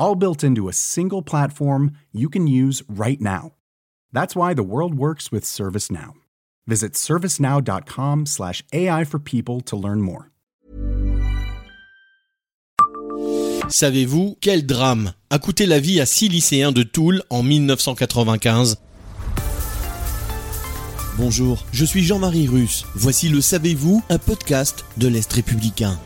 [0.00, 3.52] all built into a single platform you can use right now.
[4.12, 6.14] That's why the world works with ServiceNow.
[6.66, 10.30] Visit servicenow.com/slash AI for people to learn more.
[13.70, 18.78] Savez-vous quel drame a coûté la vie à six lycéens de Toul en 1995
[21.16, 22.84] Bonjour, je suis Jean-Marie Russe.
[22.94, 25.98] Voici le Savez-vous, un podcast de l'Est républicain.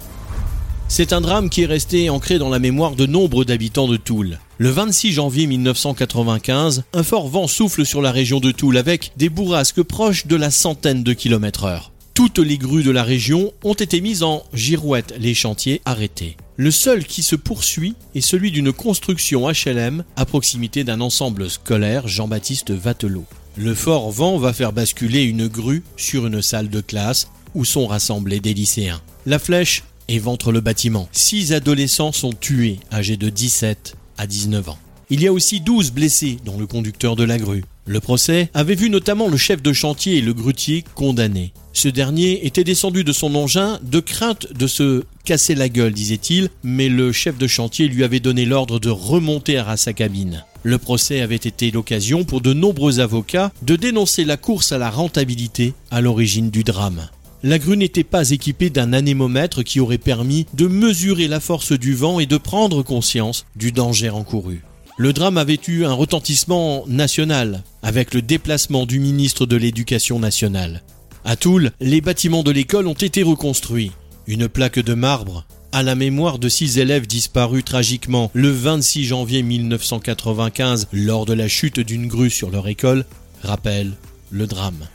[0.89, 4.39] C'est un drame qui est resté ancré dans la mémoire de nombre d'habitants de Toul.
[4.59, 9.29] Le 26 janvier 1995, un fort vent souffle sur la région de Toul avec des
[9.29, 11.91] bourrasques proches de la centaine de kilomètres heure.
[12.13, 16.37] Toutes les grues de la région ont été mises en girouette, les chantiers arrêtés.
[16.57, 22.07] Le seul qui se poursuit est celui d'une construction HLM à proximité d'un ensemble scolaire
[22.07, 23.27] Jean-Baptiste Vatelot.
[23.57, 27.89] Le fort vent va faire basculer une grue sur une salle de classe où sont
[27.89, 29.01] rassemblés des lycéens.
[29.27, 31.09] La flèche éventre le bâtiment.
[31.13, 34.79] Six adolescents sont tués, âgés de 17 à 19 ans.
[35.11, 37.65] Il y a aussi 12 blessés, dont le conducteur de la grue.
[37.87, 41.53] Le procès avait vu notamment le chef de chantier et le grutier condamnés.
[41.75, 46.49] Ce dernier était descendu de son engin de crainte de se casser la gueule, disait-il,
[46.63, 50.45] mais le chef de chantier lui avait donné l'ordre de remonter à sa cabine.
[50.63, 54.91] Le procès avait été l'occasion pour de nombreux avocats de dénoncer la course à la
[54.91, 57.09] rentabilité à l'origine du drame
[57.45, 61.95] la grue n'était pas équipée d'un anémomètre qui aurait permis de mesurer la force du
[61.95, 64.63] vent et de prendre conscience du danger encouru.
[64.97, 70.83] Le drame avait eu un retentissement national avec le déplacement du ministre de l'Éducation nationale.
[71.27, 73.93] À Toul, les bâtiments de l'école ont été reconstruits.
[74.27, 79.43] Une plaque de marbre à la mémoire de six élèves disparus tragiquement le 26 janvier
[79.43, 83.05] 1995 lors de la chute d'une grue sur leur école
[83.43, 83.93] rappelle
[84.31, 84.87] le drame.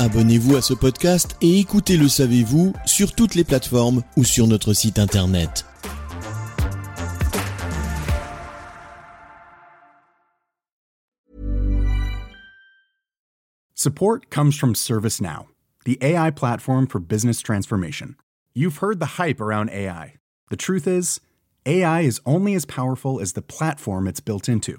[0.00, 4.72] Abonnez-vous à ce podcast et écoutez Le Savez-vous sur toutes les plateformes ou sur notre
[4.72, 5.66] site internet.
[13.74, 15.48] Support comes from ServiceNow,
[15.84, 18.16] the AI platform for business transformation.
[18.54, 20.14] You've heard the hype around AI.
[20.48, 21.20] The truth is,
[21.66, 24.78] AI is only as powerful as the platform it's built into.